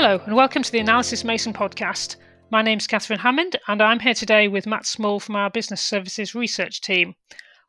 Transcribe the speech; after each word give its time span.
Hello, 0.00 0.22
and 0.26 0.36
welcome 0.36 0.62
to 0.62 0.70
the 0.70 0.78
Analysys 0.78 1.24
Mason 1.24 1.52
podcast. 1.52 2.18
My 2.52 2.62
name's 2.62 2.86
Catherine 2.86 3.18
Hammond, 3.18 3.56
and 3.66 3.82
I'm 3.82 3.98
here 3.98 4.14
today 4.14 4.46
with 4.46 4.64
Matt 4.64 4.86
Small 4.86 5.18
from 5.18 5.34
our 5.34 5.50
Business 5.50 5.80
Services 5.80 6.36
Research 6.36 6.80
team. 6.80 7.16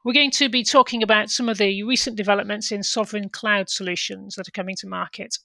We're 0.06 0.14
going 0.14 0.30
to 0.30 0.48
be 0.48 0.64
talking 0.64 1.02
about 1.02 1.32
some 1.32 1.50
of 1.50 1.58
the 1.58 1.82
recent 1.82 2.18
developments 2.18 2.72
in 2.72 2.84
sovereign 2.84 3.30
cloud 3.30 3.68
solutions 3.68 4.36
that 4.36 4.48
are 4.48 4.52
coming 4.52 4.76
to 4.76 4.88
market. 4.88 5.40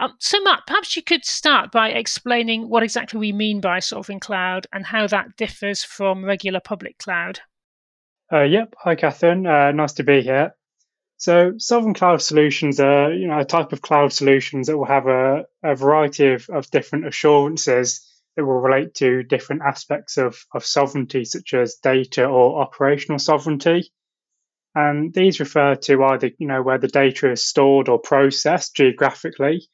Um, 0.00 0.14
so, 0.18 0.42
Matt, 0.42 0.62
perhaps 0.66 0.96
you 0.96 1.02
could 1.04 1.24
start 1.24 1.70
by 1.70 1.90
explaining 1.90 2.68
what 2.68 2.82
exactly 2.82 3.20
we 3.20 3.30
mean 3.30 3.60
by 3.60 3.78
sovereign 3.78 4.18
cloud 4.18 4.66
and 4.72 4.84
how 4.84 5.06
that 5.06 5.36
differs 5.36 5.84
from 5.84 6.24
regular 6.24 6.58
public 6.58 6.98
cloud. 6.98 7.38
Uh, 8.32 8.42
yep. 8.42 8.74
Hi, 8.80 8.96
Catherine. 8.96 9.46
Uh, 9.46 9.70
nice 9.70 9.92
to 9.92 10.02
be 10.02 10.22
here. 10.22 10.56
So 11.24 11.54
sovereign 11.56 11.94
cloud 11.94 12.20
solutions 12.20 12.78
are, 12.80 13.10
you 13.10 13.28
know, 13.28 13.38
a 13.38 13.46
type 13.46 13.72
of 13.72 13.80
cloud 13.80 14.12
solutions 14.12 14.66
that 14.66 14.76
will 14.76 14.84
have 14.84 15.06
a, 15.06 15.46
a 15.62 15.74
variety 15.74 16.34
of, 16.34 16.50
of 16.50 16.70
different 16.70 17.06
assurances 17.06 18.06
that 18.36 18.44
will 18.44 18.60
relate 18.60 18.92
to 18.96 19.22
different 19.22 19.62
aspects 19.62 20.18
of, 20.18 20.44
of 20.52 20.66
sovereignty, 20.66 21.24
such 21.24 21.54
as 21.54 21.76
data 21.76 22.26
or 22.26 22.60
operational 22.60 23.18
sovereignty. 23.18 23.90
And 24.74 25.14
these 25.14 25.40
refer 25.40 25.76
to 25.76 26.04
either, 26.04 26.30
you 26.36 26.46
know, 26.46 26.60
where 26.62 26.76
the 26.76 26.88
data 26.88 27.30
is 27.30 27.42
stored 27.42 27.88
or 27.88 27.98
processed 27.98 28.76
geographically. 28.76 29.66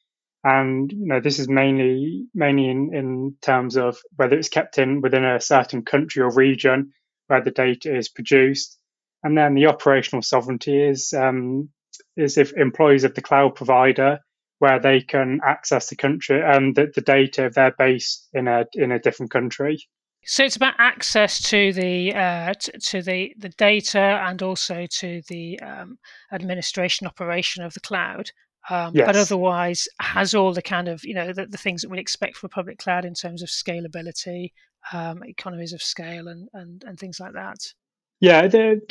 And, 0.45 0.89
you 0.89 1.07
know, 1.07 1.19
this 1.19 1.37
is 1.37 1.49
mainly 1.49 2.27
mainly 2.33 2.69
in, 2.69 2.95
in 2.95 3.35
terms 3.41 3.75
of 3.75 3.97
whether 4.15 4.37
it's 4.37 4.47
kept 4.47 4.77
in 4.77 5.01
within 5.01 5.25
a 5.25 5.41
certain 5.41 5.83
country 5.83 6.23
or 6.23 6.31
region 6.33 6.93
where 7.27 7.43
the 7.43 7.51
data 7.51 7.93
is 7.93 8.07
produced 8.07 8.77
and 9.23 9.37
then 9.37 9.53
the 9.53 9.67
operational 9.67 10.21
sovereignty 10.21 10.81
is 10.81 11.13
um, 11.13 11.69
is 12.17 12.37
if 12.37 12.53
employees 12.53 13.03
of 13.03 13.15
the 13.15 13.21
cloud 13.21 13.55
provider 13.55 14.19
where 14.59 14.79
they 14.79 15.01
can 15.01 15.39
access 15.43 15.89
the 15.89 15.95
country 15.95 16.39
and 16.39 16.55
um, 16.55 16.73
the, 16.73 16.91
the 16.93 17.01
data 17.01 17.45
if 17.45 17.53
they're 17.53 17.75
based 17.77 18.29
in 18.33 18.47
a 18.47 18.65
in 18.73 18.91
a 18.91 18.99
different 18.99 19.31
country. 19.31 19.77
So 20.23 20.43
it's 20.43 20.55
about 20.55 20.75
access 20.77 21.41
to 21.49 21.73
the 21.73 22.13
uh, 22.13 22.53
t- 22.53 22.71
to 22.77 23.01
the 23.01 23.33
the 23.37 23.49
data 23.49 23.99
and 23.99 24.41
also 24.43 24.85
to 24.85 25.21
the 25.27 25.59
um, 25.61 25.97
administration 26.31 27.07
operation 27.07 27.63
of 27.63 27.73
the 27.73 27.79
cloud. 27.79 28.29
Um, 28.69 28.93
yes. 28.93 29.07
But 29.07 29.15
otherwise, 29.15 29.87
has 29.99 30.35
all 30.35 30.53
the 30.53 30.61
kind 30.61 30.87
of 30.87 31.03
you 31.03 31.15
know 31.15 31.33
the, 31.33 31.47
the 31.47 31.57
things 31.57 31.81
that 31.81 31.89
we 31.89 31.97
expect 31.97 32.37
for 32.37 32.45
a 32.45 32.49
public 32.49 32.77
cloud 32.77 33.03
in 33.03 33.15
terms 33.15 33.41
of 33.41 33.49
scalability, 33.49 34.51
um, 34.93 35.23
economies 35.23 35.73
of 35.73 35.81
scale, 35.81 36.27
and, 36.27 36.47
and 36.53 36.83
and 36.85 36.99
things 36.99 37.19
like 37.19 37.33
that. 37.33 37.57
Yeah, 38.21 38.47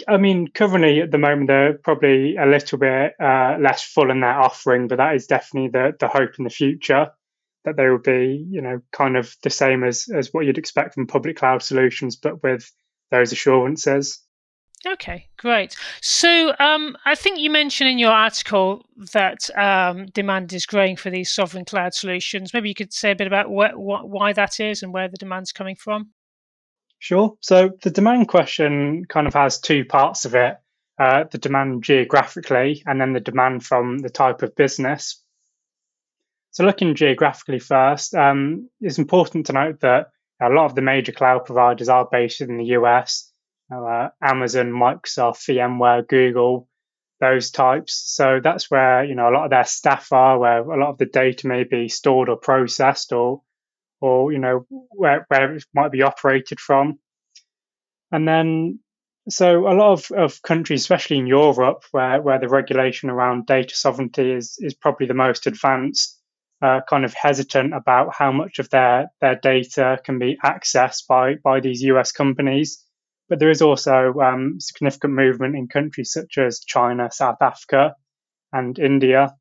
I 0.08 0.16
mean, 0.16 0.48
currently 0.48 1.00
at 1.00 1.12
the 1.12 1.18
moment 1.18 1.46
they're 1.46 1.74
probably 1.74 2.34
a 2.34 2.46
little 2.46 2.78
bit 2.78 3.14
uh, 3.22 3.56
less 3.60 3.84
full 3.84 4.10
in 4.10 4.20
their 4.20 4.38
offering, 4.38 4.88
but 4.88 4.98
that 4.98 5.14
is 5.14 5.28
definitely 5.28 5.70
the 5.70 5.96
the 5.98 6.08
hope 6.08 6.32
in 6.38 6.44
the 6.44 6.50
future 6.50 7.12
that 7.64 7.76
they 7.76 7.88
will 7.88 7.98
be, 7.98 8.44
you 8.50 8.60
know, 8.60 8.80
kind 8.90 9.16
of 9.16 9.36
the 9.44 9.50
same 9.50 9.84
as 9.84 10.08
as 10.12 10.32
what 10.32 10.46
you'd 10.46 10.58
expect 10.58 10.94
from 10.94 11.06
public 11.06 11.36
cloud 11.36 11.62
solutions, 11.62 12.16
but 12.16 12.42
with 12.42 12.72
those 13.12 13.30
assurances. 13.30 14.20
Okay, 14.84 15.28
great. 15.36 15.76
So 16.00 16.54
um, 16.58 16.96
I 17.04 17.14
think 17.14 17.38
you 17.38 17.50
mentioned 17.50 17.90
in 17.90 17.98
your 17.98 18.10
article 18.10 18.84
that 19.12 19.48
um, 19.56 20.06
demand 20.06 20.52
is 20.54 20.66
growing 20.66 20.96
for 20.96 21.10
these 21.10 21.32
sovereign 21.32 21.66
cloud 21.66 21.94
solutions. 21.94 22.52
Maybe 22.52 22.70
you 22.70 22.74
could 22.74 22.92
say 22.92 23.12
a 23.12 23.16
bit 23.16 23.26
about 23.26 23.46
wh- 23.46 23.74
wh- 23.74 24.08
why 24.08 24.32
that 24.32 24.58
is 24.58 24.82
and 24.82 24.92
where 24.92 25.06
the 25.06 25.18
demand's 25.18 25.52
coming 25.52 25.76
from. 25.76 26.10
Sure. 27.00 27.36
So 27.40 27.70
the 27.82 27.90
demand 27.90 28.28
question 28.28 29.04
kind 29.06 29.26
of 29.26 29.34
has 29.34 29.58
two 29.58 29.84
parts 29.84 30.24
of 30.24 30.34
it 30.36 30.56
uh, 31.00 31.24
the 31.30 31.38
demand 31.38 31.82
geographically, 31.82 32.82
and 32.86 33.00
then 33.00 33.14
the 33.14 33.20
demand 33.20 33.64
from 33.64 33.98
the 33.98 34.10
type 34.10 34.42
of 34.42 34.54
business. 34.54 35.24
So, 36.50 36.62
looking 36.62 36.94
geographically 36.94 37.58
first, 37.58 38.14
um, 38.14 38.68
it's 38.82 38.98
important 38.98 39.46
to 39.46 39.54
note 39.54 39.80
that 39.80 40.10
a 40.42 40.50
lot 40.50 40.66
of 40.66 40.74
the 40.74 40.82
major 40.82 41.12
cloud 41.12 41.46
providers 41.46 41.88
are 41.88 42.06
based 42.10 42.42
in 42.42 42.58
the 42.58 42.64
US 42.76 43.32
uh, 43.72 44.08
Amazon, 44.20 44.72
Microsoft, 44.72 45.38
VMware, 45.48 46.06
Google, 46.06 46.68
those 47.18 47.50
types. 47.50 47.94
So, 47.94 48.40
that's 48.42 48.70
where 48.70 49.02
you 49.02 49.14
know 49.14 49.30
a 49.30 49.32
lot 49.34 49.44
of 49.44 49.50
their 49.50 49.64
staff 49.64 50.12
are, 50.12 50.38
where 50.38 50.58
a 50.58 50.78
lot 50.78 50.90
of 50.90 50.98
the 50.98 51.06
data 51.06 51.46
may 51.46 51.64
be 51.64 51.88
stored 51.88 52.28
or 52.28 52.36
processed 52.36 53.14
or 53.14 53.40
or 54.00 54.32
you 54.32 54.38
know 54.38 54.66
where, 54.90 55.24
where 55.28 55.54
it 55.56 55.64
might 55.74 55.92
be 55.92 56.02
operated 56.02 56.60
from. 56.60 56.98
And 58.12 58.26
then 58.26 58.80
so 59.28 59.68
a 59.68 59.74
lot 59.74 59.92
of, 59.92 60.10
of 60.10 60.42
countries 60.42 60.80
especially 60.80 61.18
in 61.18 61.26
europe 61.26 61.84
where, 61.92 62.20
where 62.20 62.38
the 62.38 62.48
regulation 62.48 63.10
around 63.10 63.46
data 63.46 63.74
sovereignty 63.76 64.32
is, 64.32 64.56
is 64.58 64.74
probably 64.74 65.06
the 65.06 65.14
most 65.14 65.46
advanced 65.46 66.18
uh, 66.62 66.80
kind 66.88 67.04
of 67.04 67.14
hesitant 67.14 67.74
about 67.74 68.14
how 68.14 68.32
much 68.32 68.58
of 68.58 68.68
their, 68.70 69.10
their 69.20 69.36
data 69.36 69.98
can 70.04 70.18
be 70.18 70.36
accessed 70.44 71.06
by, 71.06 71.34
by 71.36 71.60
these 71.60 71.82
us 71.82 72.12
companies. 72.12 72.84
But 73.28 73.38
there 73.38 73.50
is 73.50 73.62
also 73.62 74.14
um, 74.20 74.56
significant 74.60 75.14
movement 75.14 75.56
in 75.56 75.68
countries 75.68 76.12
such 76.12 76.36
as 76.36 76.60
china 76.60 77.10
south 77.12 77.40
africa 77.40 77.94
and 78.52 78.78
india. 78.78 79.34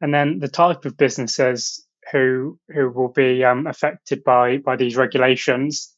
And 0.00 0.12
then 0.12 0.38
the 0.38 0.48
type 0.48 0.84
of 0.84 0.96
businesses 0.96 1.86
who 2.12 2.58
who 2.68 2.90
will 2.90 3.08
be 3.08 3.44
um, 3.44 3.66
affected 3.66 4.24
by 4.24 4.58
by 4.58 4.76
these 4.76 4.96
regulations. 4.96 5.94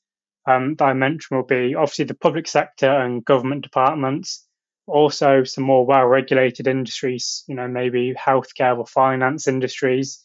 Um, 0.48 0.74
that 0.76 0.84
I 0.84 0.92
mentioned 0.94 1.36
will 1.36 1.46
be 1.46 1.74
obviously 1.74 2.06
the 2.06 2.14
public 2.14 2.48
sector 2.48 2.90
and 2.90 3.24
government 3.24 3.62
departments, 3.62 4.46
also 4.86 5.44
some 5.44 5.64
more 5.64 5.84
well-regulated 5.84 6.66
industries, 6.66 7.44
you 7.46 7.54
know, 7.54 7.68
maybe 7.68 8.14
healthcare 8.14 8.78
or 8.78 8.86
finance 8.86 9.46
industries. 9.46 10.24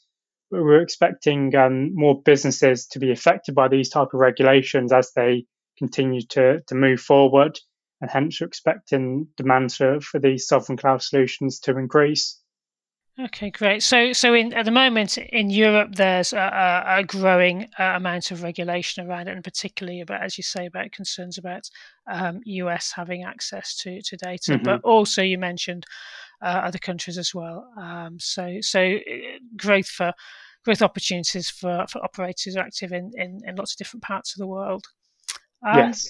We're 0.51 0.81
expecting 0.81 1.53
um, 1.55 1.93
more 1.95 2.21
businesses 2.21 2.87
to 2.87 2.99
be 2.99 3.11
affected 3.11 3.55
by 3.55 3.67
these 3.67 3.89
type 3.89 4.09
of 4.13 4.19
regulations 4.19 4.93
as 4.93 5.11
they 5.13 5.45
continue 5.77 6.21
to 6.29 6.61
to 6.67 6.75
move 6.75 7.01
forward, 7.01 7.59
and 8.01 8.09
hence 8.09 8.39
we're 8.39 8.47
expecting 8.47 9.27
demand 9.35 9.73
for, 9.73 9.99
for 9.99 10.19
these 10.19 10.47
sovereign 10.47 10.77
cloud 10.77 11.01
solutions 11.01 11.59
to 11.61 11.77
increase. 11.77 12.41
Okay, 13.17 13.49
great. 13.49 13.81
So, 13.81 14.11
so 14.11 14.33
in 14.33 14.53
at 14.53 14.65
the 14.65 14.71
moment 14.71 15.17
in 15.17 15.49
Europe, 15.49 15.95
there's 15.95 16.33
a, 16.33 16.83
a, 16.97 17.03
growing 17.05 17.69
uh, 17.79 17.93
amount 17.95 18.31
of 18.31 18.43
regulation 18.43 19.07
around 19.07 19.29
it, 19.29 19.31
and 19.31 19.43
particularly 19.43 20.01
about, 20.01 20.21
as 20.21 20.37
you 20.37 20.43
say, 20.43 20.65
about 20.65 20.91
concerns 20.91 21.37
about 21.37 21.69
um, 22.11 22.41
US 22.43 22.91
having 22.91 23.23
access 23.23 23.73
to 23.77 24.01
to 24.01 24.17
data. 24.17 24.53
Mm-hmm. 24.53 24.63
But 24.63 24.81
also, 24.83 25.21
you 25.21 25.37
mentioned 25.37 25.85
uh, 26.41 26.61
other 26.65 26.77
countries 26.77 27.17
as 27.17 27.33
well. 27.33 27.71
Um, 27.77 28.19
so, 28.19 28.57
so 28.59 28.81
uh, 28.81 29.39
growth 29.55 29.87
for 29.87 30.11
growth 30.65 30.81
opportunities 30.81 31.49
for, 31.49 31.85
for 31.89 32.03
operators 32.03 32.57
are 32.57 32.65
active 32.65 32.91
in, 32.91 33.11
in, 33.15 33.39
in 33.45 33.55
lots 33.55 33.73
of 33.73 33.77
different 33.77 34.03
parts 34.03 34.33
of 34.33 34.39
the 34.39 34.47
world. 34.47 34.83
Um, 35.65 35.77
yes. 35.77 36.09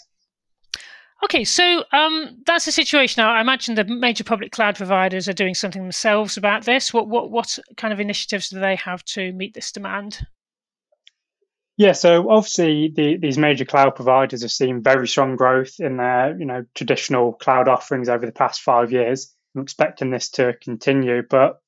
Okay, 1.23 1.43
so 1.43 1.83
um, 1.91 2.37
that's 2.45 2.65
the 2.65 2.71
situation. 2.71 3.23
I 3.23 3.41
imagine 3.41 3.75
the 3.75 3.85
major 3.85 4.23
public 4.23 4.51
cloud 4.51 4.75
providers 4.75 5.27
are 5.27 5.33
doing 5.33 5.55
something 5.55 5.81
themselves 5.81 6.37
about 6.37 6.65
this. 6.65 6.93
What 6.93 7.07
what 7.07 7.31
what 7.31 7.57
kind 7.77 7.93
of 7.93 7.99
initiatives 7.99 8.49
do 8.49 8.59
they 8.59 8.75
have 8.75 9.03
to 9.05 9.31
meet 9.31 9.53
this 9.53 9.71
demand? 9.71 10.19
Yeah, 11.77 11.91
so 11.91 12.29
obviously 12.29 12.91
the, 12.95 13.17
these 13.17 13.37
major 13.37 13.65
cloud 13.65 13.95
providers 13.95 14.43
have 14.43 14.51
seen 14.51 14.81
very 14.81 15.07
strong 15.07 15.35
growth 15.35 15.75
in 15.79 15.97
their 15.97 16.37
you 16.37 16.45
know 16.45 16.65
traditional 16.73 17.33
cloud 17.33 17.67
offerings 17.67 18.09
over 18.09 18.25
the 18.25 18.31
past 18.31 18.61
five 18.61 18.91
years. 18.91 19.33
I'm 19.55 19.61
expecting 19.61 20.11
this 20.11 20.29
to 20.31 20.53
continue, 20.61 21.23
but 21.27 21.59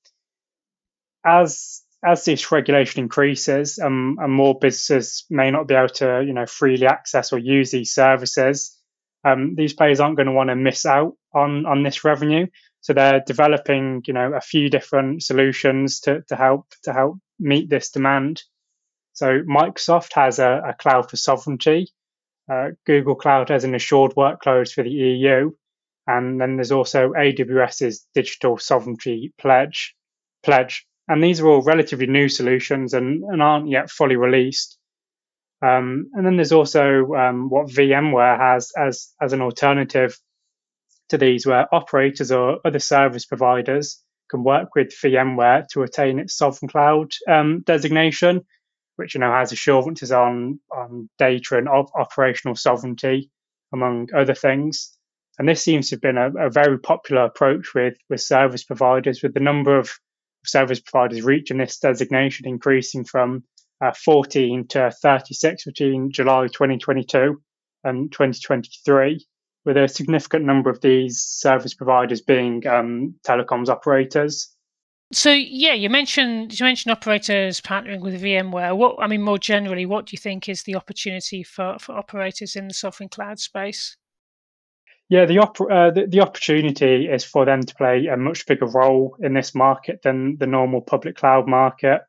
as 1.25 1.81
as 2.05 2.23
this 2.25 2.51
regulation 2.51 3.01
increases 3.01 3.79
um, 3.79 4.17
and 4.21 4.31
more 4.31 4.57
businesses 4.59 5.25
may 5.29 5.49
not 5.51 5.67
be 5.67 5.73
able 5.73 5.89
to 5.89 6.23
you 6.25 6.33
know 6.33 6.45
freely 6.45 6.85
access 6.85 7.33
or 7.33 7.39
use 7.39 7.71
these 7.71 7.93
services, 7.93 8.76
um, 9.27 9.55
these 9.55 9.73
players 9.73 9.99
aren't 9.99 10.15
going 10.15 10.27
to 10.27 10.33
want 10.33 10.49
to 10.49 10.55
miss 10.55 10.85
out 10.85 11.13
on 11.33 11.65
on 11.65 11.83
this 11.83 12.03
revenue. 12.03 12.47
So 12.81 12.93
they're 12.93 13.23
developing, 13.25 14.03
you 14.07 14.13
know, 14.13 14.33
a 14.33 14.41
few 14.41 14.69
different 14.69 15.23
solutions 15.23 15.99
to 16.01 16.21
to 16.29 16.35
help 16.35 16.65
to 16.83 16.93
help 16.93 17.17
meet 17.39 17.69
this 17.69 17.89
demand. 17.89 18.43
So 19.13 19.41
Microsoft 19.41 20.13
has 20.13 20.39
a, 20.39 20.61
a 20.69 20.73
cloud 20.73 21.09
for 21.09 21.17
sovereignty. 21.17 21.89
Uh, 22.49 22.69
Google 22.85 23.15
Cloud 23.15 23.49
has 23.49 23.63
an 23.63 23.75
assured 23.75 24.13
workloads 24.15 24.71
for 24.71 24.83
the 24.83 24.89
EU, 24.89 25.51
and 26.05 26.39
then 26.39 26.55
there's 26.55 26.71
also 26.71 27.11
AWS's 27.11 28.07
digital 28.13 28.57
sovereignty 28.57 29.33
pledge. 29.37 29.95
Pledge, 30.43 30.85
and 31.09 31.21
these 31.21 31.41
are 31.41 31.47
all 31.47 31.61
relatively 31.61 32.07
new 32.07 32.29
solutions 32.29 32.93
and, 32.93 33.23
and 33.23 33.41
aren't 33.41 33.69
yet 33.69 33.89
fully 33.89 34.15
released. 34.15 34.77
Um, 35.61 36.11
and 36.13 36.25
then 36.25 36.35
there's 36.35 36.51
also 36.51 37.13
um, 37.13 37.49
what 37.49 37.67
VMware 37.67 38.37
has 38.37 38.71
as 38.77 39.13
as 39.19 39.33
an 39.33 39.41
alternative 39.41 40.17
to 41.09 41.17
these, 41.17 41.45
where 41.45 41.73
operators 41.73 42.31
or 42.31 42.59
other 42.63 42.79
service 42.79 43.25
providers 43.25 44.03
can 44.29 44.43
work 44.43 44.75
with 44.75 44.89
VMware 44.89 45.67
to 45.69 45.83
attain 45.83 46.19
its 46.19 46.35
sovereign 46.35 46.69
cloud 46.69 47.11
um, 47.27 47.61
designation, 47.65 48.41
which 48.97 49.15
you 49.15 49.19
know 49.19 49.31
has 49.31 49.51
assurances 49.51 50.11
on 50.11 50.59
on 50.71 51.09
data 51.17 51.57
and 51.57 51.69
op- 51.69 51.95
operational 51.95 52.55
sovereignty, 52.55 53.31
among 53.73 54.09
other 54.15 54.35
things. 54.35 54.93
And 55.39 55.47
this 55.47 55.61
seems 55.61 55.89
to 55.89 55.95
have 55.95 56.01
been 56.01 56.17
a, 56.17 56.47
a 56.47 56.49
very 56.49 56.79
popular 56.79 57.23
approach 57.23 57.73
with 57.73 57.97
with 58.09 58.21
service 58.21 58.63
providers, 58.63 59.23
with 59.23 59.33
the 59.33 59.39
number 59.39 59.77
of 59.79 59.89
service 60.45 60.79
providers 60.79 61.23
reaching 61.23 61.57
this 61.57 61.79
designation, 61.79 62.47
increasing 62.47 63.05
from 63.05 63.43
uh, 63.81 63.91
14 63.93 64.67
to 64.67 64.91
36 64.91 65.65
between 65.65 66.11
July 66.11 66.47
2022 66.47 67.41
and 67.83 68.11
2023, 68.11 69.25
with 69.65 69.77
a 69.77 69.87
significant 69.87 70.45
number 70.45 70.69
of 70.69 70.81
these 70.81 71.21
service 71.21 71.73
providers 71.73 72.21
being 72.21 72.65
um, 72.67 73.15
telecoms 73.25 73.69
operators. 73.69 74.55
So 75.13 75.31
yeah, 75.31 75.73
you 75.73 75.89
mentioned 75.89 76.59
you 76.59 76.65
mentioned 76.65 76.91
operators 76.91 77.61
partnering 77.61 78.01
with 78.01 78.21
VMware. 78.21 78.75
What 78.75 78.97
I 78.99 79.07
mean, 79.07 79.21
more 79.21 79.37
generally, 79.37 79.85
what 79.85 80.05
do 80.05 80.13
you 80.13 80.17
think 80.17 80.49
is 80.49 80.63
the 80.63 80.75
opportunity 80.75 81.43
for, 81.43 81.77
for 81.79 81.95
operators 81.95 82.57
in 82.57 82.67
the 82.67 82.73
sovereign 82.73 83.07
cloud 83.07 83.39
space? 83.39 83.95
Yeah, 85.09 85.25
the, 85.25 85.37
op- 85.37 85.61
uh, 85.61 85.91
the, 85.91 86.05
the 86.05 86.19
opportunity 86.19 87.07
is 87.07 87.23
for 87.23 87.45
them 87.45 87.63
to 87.63 87.75
play 87.75 88.07
a 88.07 88.17
much 88.17 88.45
bigger 88.45 88.65
role 88.65 89.15
in 89.21 89.33
this 89.33 89.55
market 89.55 90.01
than 90.01 90.35
the 90.37 90.47
normal 90.47 90.81
public 90.81 91.15
cloud 91.15 91.47
market. 91.47 92.01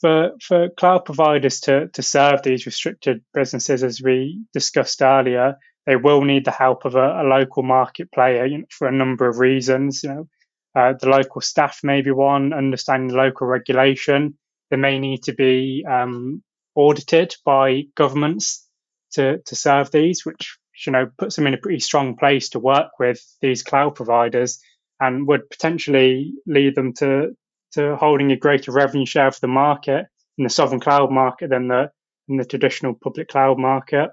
For 0.00 0.32
for 0.42 0.68
cloud 0.70 1.04
providers 1.04 1.60
to 1.60 1.88
to 1.88 2.02
serve 2.02 2.42
these 2.42 2.66
restricted 2.66 3.24
businesses, 3.32 3.82
as 3.82 4.02
we 4.02 4.44
discussed 4.52 5.00
earlier, 5.00 5.56
they 5.86 5.96
will 5.96 6.22
need 6.22 6.44
the 6.44 6.50
help 6.50 6.84
of 6.84 6.94
a, 6.96 7.22
a 7.22 7.24
local 7.24 7.62
market 7.62 8.12
player 8.12 8.44
you 8.44 8.58
know, 8.58 8.64
for 8.70 8.88
a 8.88 8.92
number 8.92 9.28
of 9.28 9.38
reasons. 9.38 10.02
You 10.02 10.10
know, 10.10 10.28
uh, 10.74 10.92
the 11.00 11.08
local 11.08 11.40
staff 11.40 11.80
may 11.82 12.02
be 12.02 12.10
one, 12.10 12.52
understanding 12.52 13.08
the 13.08 13.16
local 13.16 13.46
regulation. 13.46 14.36
They 14.70 14.76
may 14.76 14.98
need 14.98 15.22
to 15.24 15.32
be 15.32 15.86
um, 15.88 16.42
audited 16.74 17.34
by 17.44 17.84
governments 17.94 18.68
to, 19.12 19.38
to 19.38 19.56
serve 19.56 19.90
these, 19.90 20.26
which 20.26 20.58
you 20.84 20.92
know 20.92 21.08
puts 21.16 21.36
them 21.36 21.46
in 21.46 21.54
a 21.54 21.58
pretty 21.58 21.80
strong 21.80 22.16
place 22.16 22.50
to 22.50 22.58
work 22.58 22.90
with 22.98 23.20
these 23.40 23.62
cloud 23.62 23.94
providers 23.94 24.60
and 25.00 25.26
would 25.26 25.48
potentially 25.48 26.34
lead 26.46 26.74
them 26.74 26.92
to 26.94 27.34
to 27.76 27.96
holding 27.96 28.32
a 28.32 28.36
greater 28.36 28.72
revenue 28.72 29.06
share 29.06 29.28
of 29.28 29.40
the 29.40 29.48
market 29.48 30.06
in 30.38 30.44
the 30.44 30.50
sovereign 30.50 30.80
cloud 30.80 31.10
market 31.10 31.50
than 31.50 31.68
the 31.68 31.90
in 32.28 32.36
the 32.36 32.44
traditional 32.44 32.94
public 32.94 33.28
cloud 33.28 33.58
market. 33.58 34.10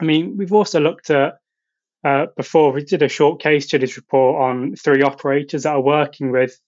I 0.00 0.04
mean, 0.04 0.36
we've 0.36 0.52
also 0.52 0.80
looked 0.80 1.10
at 1.10 1.38
uh, 2.04 2.26
before 2.36 2.72
we 2.72 2.84
did 2.84 3.02
a 3.02 3.08
short 3.08 3.42
case 3.42 3.66
studies 3.66 3.96
report 3.96 4.40
on 4.40 4.76
three 4.76 5.02
operators 5.02 5.64
that 5.64 5.74
are 5.74 5.80
working 5.80 6.30
with 6.30 6.58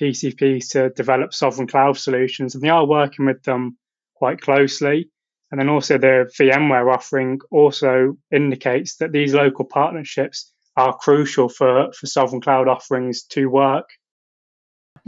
PCPs 0.00 0.70
to 0.72 0.90
develop 0.90 1.32
sovereign 1.32 1.66
cloud 1.66 1.96
solutions, 1.96 2.54
and 2.54 2.62
they 2.62 2.68
are 2.68 2.86
working 2.86 3.26
with 3.26 3.42
them 3.42 3.78
quite 4.14 4.40
closely. 4.40 5.10
And 5.50 5.60
then 5.60 5.68
also 5.68 5.96
the 5.96 6.30
VMware 6.38 6.92
offering 6.92 7.40
also 7.50 8.16
indicates 8.32 8.96
that 8.96 9.12
these 9.12 9.32
local 9.32 9.64
partnerships 9.64 10.52
are 10.76 10.96
crucial 10.96 11.48
for, 11.48 11.92
for 11.92 12.06
sovereign 12.06 12.42
cloud 12.42 12.68
offerings 12.68 13.22
to 13.24 13.46
work. 13.46 13.88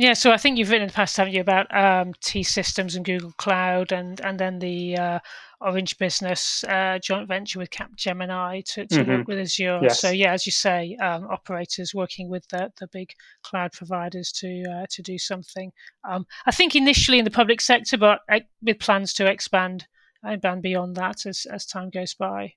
Yeah, 0.00 0.12
so 0.12 0.30
I 0.30 0.36
think 0.36 0.58
you've 0.58 0.70
written 0.70 0.84
in 0.84 0.88
the 0.88 0.94
past, 0.94 1.16
haven't 1.16 1.34
you, 1.34 1.40
about 1.40 1.76
um, 1.76 2.14
T 2.20 2.44
Systems 2.44 2.94
and 2.94 3.04
Google 3.04 3.32
Cloud, 3.36 3.90
and 3.90 4.20
and 4.20 4.38
then 4.38 4.60
the 4.60 4.96
uh, 4.96 5.18
Orange 5.60 5.98
Business 5.98 6.62
uh, 6.68 7.00
joint 7.02 7.26
venture 7.26 7.58
with 7.58 7.70
Capgemini 7.70 8.64
to, 8.64 8.86
to 8.86 8.94
mm-hmm. 8.94 9.10
work 9.10 9.26
with 9.26 9.40
Azure. 9.40 9.80
Yes. 9.82 10.00
So 10.00 10.10
yeah, 10.10 10.32
as 10.32 10.46
you 10.46 10.52
say, 10.52 10.94
um, 11.02 11.26
operators 11.28 11.96
working 11.96 12.28
with 12.28 12.46
the, 12.46 12.72
the 12.78 12.86
big 12.86 13.12
cloud 13.42 13.72
providers 13.72 14.30
to 14.34 14.62
uh, 14.70 14.86
to 14.88 15.02
do 15.02 15.18
something. 15.18 15.72
Um, 16.08 16.28
I 16.46 16.52
think 16.52 16.76
initially 16.76 17.18
in 17.18 17.24
the 17.24 17.32
public 17.32 17.60
sector, 17.60 17.98
but 17.98 18.20
uh, 18.30 18.38
with 18.62 18.78
plans 18.78 19.12
to 19.14 19.26
expand 19.26 19.88
and 20.22 20.62
beyond 20.62 20.94
that 20.94 21.26
as 21.26 21.44
as 21.50 21.66
time 21.66 21.90
goes 21.90 22.14
by. 22.14 22.54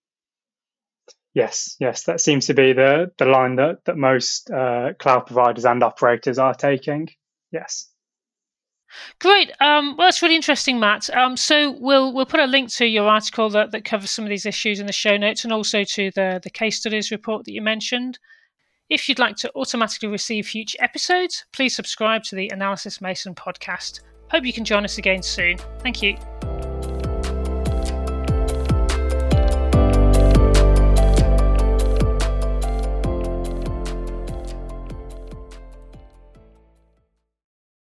Yes, 1.34 1.76
yes, 1.80 2.04
that 2.04 2.22
seems 2.22 2.46
to 2.46 2.54
be 2.54 2.74
the 2.74 3.12
the 3.18 3.26
line 3.26 3.56
that 3.56 3.84
that 3.86 3.98
most 3.98 4.52
uh, 4.52 4.94
cloud 5.00 5.26
providers 5.26 5.66
and 5.66 5.82
operators 5.84 6.38
are 6.38 6.54
taking. 6.54 7.10
Yes. 7.52 7.90
Great. 9.20 9.52
Um, 9.62 9.96
well, 9.98 10.08
that's 10.08 10.22
really 10.22 10.36
interesting, 10.36 10.80
Matt. 10.80 11.10
Um, 11.16 11.38
so 11.38 11.72
we'll 11.80 12.14
we'll 12.14 12.26
put 12.26 12.40
a 12.40 12.46
link 12.46 12.70
to 12.74 12.86
your 12.86 13.08
article 13.08 13.50
that, 13.52 13.72
that 13.72 13.86
covers 13.86 14.12
some 14.12 14.26
of 14.26 14.30
these 14.30 14.46
issues 14.46 14.80
in 14.80 14.86
the 14.86 14.94
show 14.94 15.16
notes, 15.18 15.44
and 15.44 15.54
also 15.54 15.84
to 15.84 16.12
the 16.12 16.40
the 16.44 16.50
case 16.50 16.78
studies 16.78 17.12
report 17.12 17.46
that 17.46 17.54
you 17.54 17.62
mentioned. 17.62 18.20
If 18.90 19.08
you'd 19.08 19.20
like 19.20 19.38
to 19.38 19.52
automatically 19.56 20.10
receive 20.10 20.48
future 20.48 20.78
episodes, 20.82 21.46
please 21.54 21.74
subscribe 21.74 22.24
to 22.24 22.36
the 22.36 22.52
Analysys 22.54 23.00
Mason 23.00 23.34
podcast. 23.34 24.02
Hope 24.30 24.46
you 24.46 24.52
can 24.52 24.66
join 24.66 24.84
us 24.84 24.98
again 24.98 25.24
soon. 25.24 25.58
Thank 25.80 26.02
you. 26.02 26.18